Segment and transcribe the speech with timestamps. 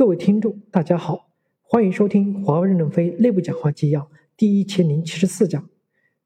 [0.00, 1.28] 各位听众，大家好，
[1.60, 5.68] 欢迎收听华为任正非内部讲话纪要第一千零七十四讲。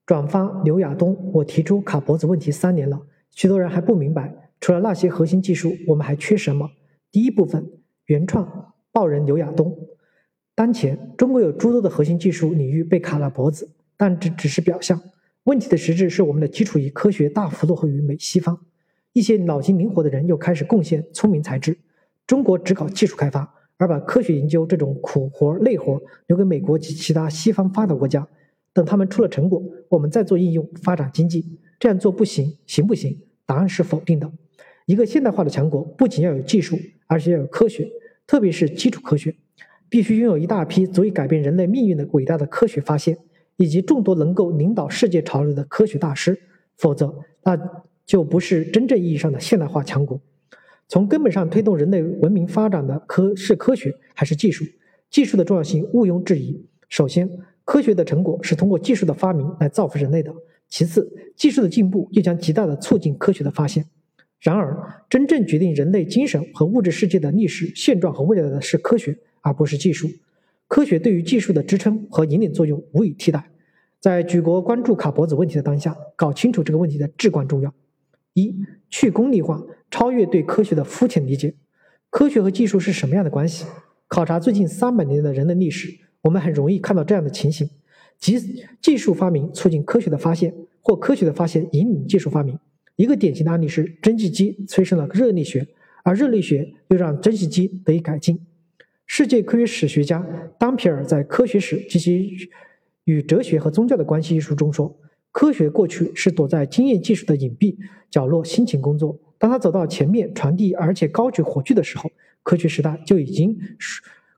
[0.06, 6.70] 转发刘亚东，我提出卡脖子问题三年了，许多人还不明白，除了那些核心技术，我们还缺什么？
[7.10, 7.68] 第一部分，
[8.04, 9.76] 原创报人刘亚东。
[10.54, 15.02] 当前，中国有诸多的核心技术领域被卡了脖子，但这只是表象。
[15.42, 18.56] 问题的实质是我们的基础与科学大幅落后于美西方，
[19.14, 21.76] 一些脑筋灵活的人又开始贡献聪明才智，
[22.24, 23.52] 中国只搞技术开发。
[23.84, 28.26] 而把科学研究这种苦活累活留给美国及其他西方发达国家，
[28.72, 31.44] 等他们出了成果，我们再做应用发展经济。
[31.78, 33.20] 这样做不行，行不行？
[33.44, 34.32] 答案是否定的。
[34.86, 37.86] 一个现代化的强国不仅要有技术，而且要有科学，
[38.26, 39.36] 特别是基础科学，
[39.90, 43.18] 必须拥有一大批足以改变人类命运的伟大的科学发现，
[43.56, 46.40] 以及众多能够领导世界潮流的科学大师。
[46.78, 47.60] 否则，那
[48.06, 50.18] 就不是真正意义上的现代化强国。
[50.94, 54.64] 从根本上推动人类文明发展的科是科学还是技术？
[55.10, 56.64] 技术的重要性毋庸置疑。
[56.88, 57.28] 首先，
[57.64, 60.30] 科学的成果是通过技术的发明来造福人类的；
[60.68, 63.84] 其次，技术的进步又将极大的促进科学的发现。
[64.38, 70.08] 然而，真正决定人类精神和物质世界的历史现状和未来的是科学，而不是技术。
[70.68, 73.50] 科学对于技术的支撑和引领作用无以替代。
[73.98, 77.74] 在举国关注卡脖子问题的当下，搞清楚这个问题的至关重要。
[78.34, 78.54] 一、
[78.88, 79.60] 去功利化。
[79.94, 81.54] 超越对科学的肤浅理解，
[82.10, 83.64] 科学和技术是什么样的关系？
[84.08, 85.88] 考察最近三百年的人类历史，
[86.22, 87.70] 我们很容易看到这样的情形：
[88.18, 92.58] 即技术发明促进科学的发现，或科学的发现引领技术发明。
[92.96, 95.64] 一个典型的案例是蒸汽机催生了热力学，
[96.02, 98.40] 而热力学又让蒸汽机得以改进。
[99.06, 100.26] 世界科学史学家
[100.58, 102.36] 丹皮尔在《科学史及其
[103.04, 104.98] 与哲学和宗教的关系》一书中说
[105.30, 107.76] ：“科学过去是躲在经验技术的隐蔽
[108.10, 112.10] 角落辛勤工作。”当他走到前面传递，而且高举火炬的时候，
[112.42, 113.54] 科学时代就已经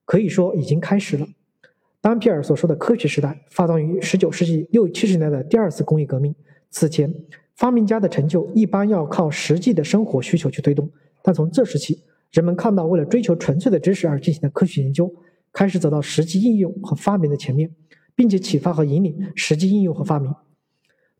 [0.05, 1.25] 可以说已经开始了。
[2.01, 6.35] 丹皮尔所说的科学时代发端于19世纪六七十年代的第二次工业革命。
[6.71, 7.15] 此前，
[7.55, 10.91] 发明家的成就一般要靠实际的生活需求去推动，
[11.23, 12.03] 但从这时起，
[12.33, 15.09] 人们看到为了追求纯粹的知识而进行的科学研究，
[15.53, 17.71] 开始走到实际应用和发明的前面，
[18.17, 20.35] 并且启发和引领实际应用和发明。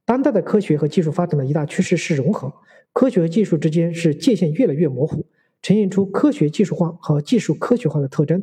[0.07, 2.53] 当代的科学和技术发展的一大趋势是融合。
[2.93, 5.27] 科学和技术之间是界限越来越模糊，
[5.61, 8.41] 呈现出科学技术化和技术科学化的特征。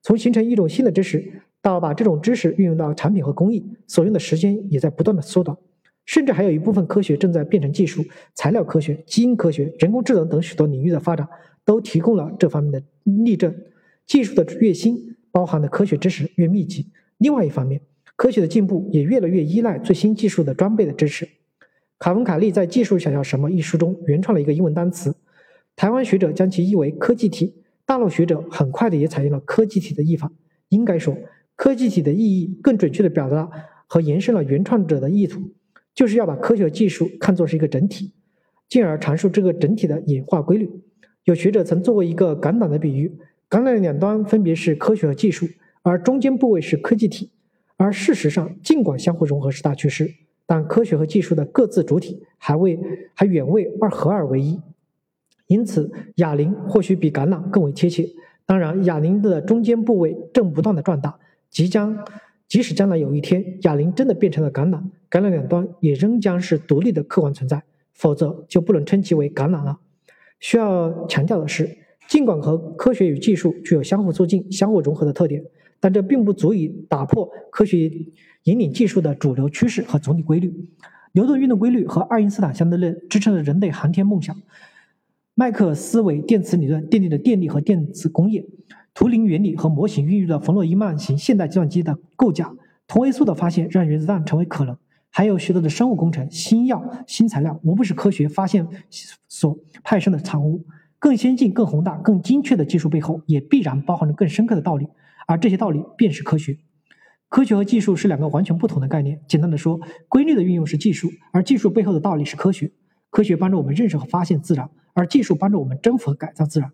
[0.00, 1.22] 从形成一种新的知识，
[1.60, 5.56] 到把这种知识运用到产品和工艺，所用的时间也在不断的缩短。
[6.06, 8.02] 甚至还有一部分科学正在变成技术，
[8.34, 11.28] 材料科学、基因科学、人工智能等许多领域的发展，
[11.64, 13.54] 都提供了这方面的例证。
[14.06, 16.90] 技术的越新，包含的科学知识越密集。
[17.18, 17.82] 另外一方面，
[18.22, 21.28] 科学的进步也越来越依赖最新技术的装备的支持。
[21.98, 25.12] 卡文卡利在《技术想要什么》一书中原创了一个英文单词，
[25.74, 30.30] 台湾学者将其译为“科技体”，大陆学者很快的也采用了“科技体”的译法。
[30.68, 31.18] 应该说
[31.56, 33.50] ，“科技体”的意义更准确的表达
[33.88, 35.40] 和延伸了原创者的意图，
[35.92, 38.12] 就是要把科学技术看作是一个整体，
[38.68, 40.70] 进而阐述这个整体的演化规律。
[41.24, 43.18] 有学者曾做过一个橄榄的比喻，
[43.50, 45.48] 橄榄的两端分别是科学和技术，
[45.82, 47.32] 而中间部位是科技体。
[47.82, 50.14] 而事实上，尽管相互融合是大趋势。
[50.46, 52.78] 但科学和技术的各自主体还未
[53.14, 54.60] 还远未二合二为一，
[55.46, 58.08] 因此哑铃或许比橄榄更为贴切。
[58.44, 62.04] 当然，哑铃的中间部位正不断的壮大，即将
[62.46, 67.62] 即使将来有一天哑铃真的变成了橄榄，橄榄两端也仍将是独立的客观存在，
[67.94, 69.78] 否则就不能称其为橄榄了。
[70.38, 71.78] 需要强调的是，
[72.08, 75.42] 尽管和科学与技术具有相互促进、相互融合的特点，
[75.82, 77.90] 但这并不足以打破科学。
[78.44, 80.52] 引领技术的主流趋势和总体规律，
[81.12, 84.36] 牛顿运动规律和爱因斯坦相对论支撑了人类航天梦想。
[85.36, 88.44] 麦克斯韦电磁理论奠定了电力和电子工业。
[88.94, 92.52] 图灵原理和模型孕育了冯诺依曼型现代计算机的构架。
[92.88, 94.76] 同位素的发现让原子弹成为可能。
[95.08, 98.66] 还有许多的生物工程、新药、新材料，无不是科学发现
[99.28, 100.64] 所派生的产物。
[100.98, 104.88] 更先进、更宏大、更精确的技术背后，也必然包含着更深刻的道理，
[105.26, 106.58] 而这些道理便是科学。
[107.28, 109.20] 科学和技术是两个完全不同的概念。
[109.26, 112.72] 简单的说，规律的运用是技术，而技术背后的道理是科学。
[113.08, 116.70] 科学帮助我们认识和发现自然，而技术帮助我们征服和改造自然。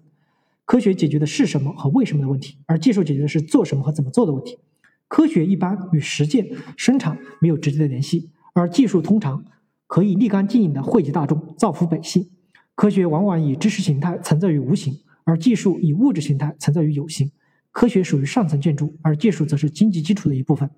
[0.64, 4.58] 科学解决的是什么和为什么的问题，而技术解决的是做什么和怎么做的问题。
[5.06, 6.46] 科学一般与实践、
[6.76, 9.44] 生产没有直接的联系，而技术通常
[9.86, 12.28] 可以立竿见影的惠及大众、造福百姓。
[12.74, 14.94] 科学往往以知识形态存在于无形，
[15.24, 17.30] 而技术以物质形态存在于有形。
[17.78, 20.68] 科学属于上层建筑，而技术则是经济基础的一部分。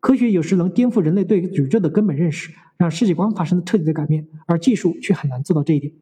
[0.00, 5.94] 科学有时能颠覆人类对宇宙的根本认识，让世界观发生彻底的改变，而技术却很难做到这一点。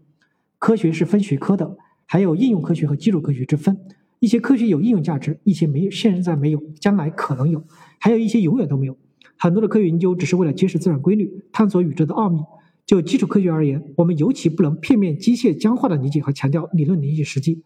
[0.58, 3.79] 科学是分学科的，还有应用科学和基础科学之分。
[4.19, 7.62] 一些科学有应用价值，一些没有，现在没有，将来可能有，
[8.00, 8.99] 还有一些永远都没有。
[9.37, 12.41] 很多的科学研究只是为了揭示自然规律，探索宇宙的奥秘。
[12.85, 17.62] 就基础科学而言，我们尤其不能片面、机械、僵化的理解和强调理论理解实际。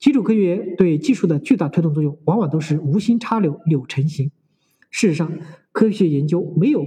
[0.00, 4.32] 基础科学对技术的巨大推动作用，往往都是无心插柳柳成形。
[4.90, 5.30] 事实上，
[5.72, 6.82] 科学研究没有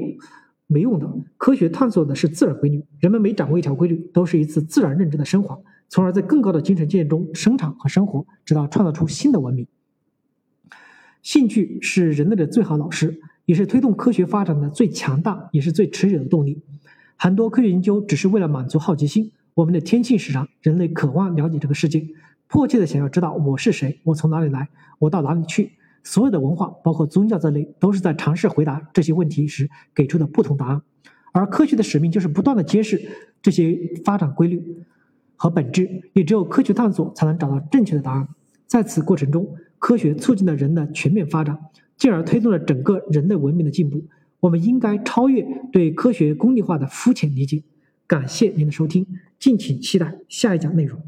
[0.68, 1.08] 没用的，
[1.38, 2.84] 科学探索的是自然规律。
[3.00, 5.58] 人们每掌握一条规律，都是一次自然认知的升华，
[5.88, 9.68] 从而在更高的精神境界中生产和生活，直到创造出新的文明。
[11.22, 13.22] 兴趣是人类的最好老师。
[13.46, 16.62] 也是推动科学发展的最强大，也是最持久的动力。
[17.18, 19.34] 很多科学研究只是为了满足好奇心。
[19.54, 22.08] 我们的天性使然，人类渴望了解这个世界，
[22.54, 24.70] 迫切的想要知道我是谁，我从哪里来，
[25.00, 25.72] 我到哪里去。
[26.04, 30.80] 所有的文化，包括宗教在内，都是在尝试回答这些问题时给出的不同答案。
[31.32, 33.10] 而科学的使命就是不断的揭示
[33.42, 34.84] 这些发展规律
[35.36, 36.12] 和本质。
[36.14, 38.28] 也只有科学探索，才能找到正确的答案。
[38.68, 41.58] 在此过程中，科学促进了人的全面发展。
[41.98, 44.04] 进而推动了整个人类文明的进步。
[44.42, 47.64] 我们应该超越对科学功利化的肤浅理解。
[48.06, 49.08] 感谢您的收听，
[49.40, 51.02] 敬请期待下一讲内容。